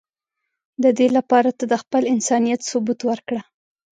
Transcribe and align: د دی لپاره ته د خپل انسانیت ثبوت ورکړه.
د 0.83 0.85
دی 0.97 1.07
لپاره 1.17 1.49
ته 1.57 1.63
د 1.71 1.73
خپل 1.83 2.03
انسانیت 2.13 2.61
ثبوت 2.69 2.99
ورکړه. 3.09 3.41